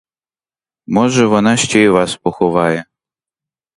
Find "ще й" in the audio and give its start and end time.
1.57-1.89